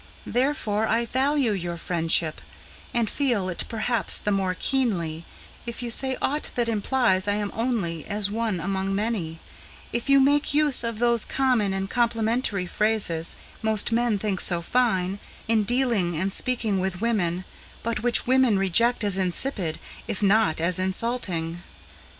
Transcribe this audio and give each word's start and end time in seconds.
Therefore 0.25 0.87
I 0.87 1.05
value 1.05 1.51
your 1.51 1.77
friendship, 1.77 2.41
and 2.91 3.07
feel 3.07 3.49
it 3.49 3.65
perhaps 3.69 4.17
the 4.17 4.31
more 4.31 4.57
keenly 4.59 5.25
If 5.67 5.83
you 5.83 5.91
say 5.91 6.17
aught 6.19 6.49
that 6.55 6.67
implies 6.67 7.27
I 7.27 7.35
am 7.35 7.51
only 7.53 8.07
as 8.07 8.31
one 8.31 8.59
among 8.59 8.95
many, 8.95 9.37
If 9.93 10.09
you 10.09 10.19
make 10.19 10.55
use 10.55 10.83
of 10.83 10.97
those 10.97 11.23
common 11.23 11.71
and 11.71 11.87
complimentary 11.87 12.65
phrases 12.65 13.35
Most 13.61 13.91
men 13.91 14.17
think 14.17 14.41
so 14.41 14.63
fine, 14.63 15.19
in 15.47 15.65
dealing 15.65 16.17
and 16.17 16.33
speaking 16.33 16.79
with 16.79 17.01
women, 17.01 17.45
But 17.83 18.01
which 18.01 18.25
women 18.25 18.57
reject 18.57 19.03
as 19.03 19.19
insipid, 19.19 19.77
if 20.07 20.23
not 20.23 20.59
as 20.59 20.79
insulting." 20.79 21.61